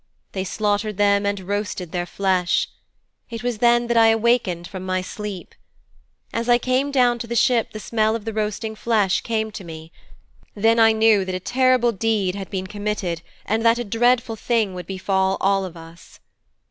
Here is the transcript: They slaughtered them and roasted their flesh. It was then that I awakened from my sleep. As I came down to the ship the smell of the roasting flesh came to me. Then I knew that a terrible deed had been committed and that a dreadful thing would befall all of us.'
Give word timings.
They 0.31 0.43
slaughtered 0.43 0.97
them 0.97 1.27
and 1.27 1.41
roasted 1.41 1.91
their 1.91 2.07
flesh. 2.07 2.67
It 3.29 3.43
was 3.43 3.59
then 3.59 3.85
that 3.85 3.97
I 3.97 4.07
awakened 4.07 4.67
from 4.67 4.83
my 4.83 5.01
sleep. 5.03 5.53
As 6.33 6.49
I 6.49 6.57
came 6.57 6.89
down 6.89 7.19
to 7.19 7.27
the 7.27 7.35
ship 7.35 7.71
the 7.71 7.79
smell 7.79 8.15
of 8.15 8.25
the 8.25 8.33
roasting 8.33 8.73
flesh 8.75 9.21
came 9.21 9.51
to 9.51 9.63
me. 9.63 9.91
Then 10.55 10.79
I 10.79 10.91
knew 10.91 11.23
that 11.25 11.35
a 11.35 11.39
terrible 11.39 11.91
deed 11.91 12.33
had 12.33 12.49
been 12.49 12.65
committed 12.65 13.21
and 13.45 13.63
that 13.63 13.77
a 13.77 13.83
dreadful 13.83 14.35
thing 14.35 14.73
would 14.73 14.87
befall 14.87 15.37
all 15.39 15.65
of 15.65 15.77
us.' 15.77 16.19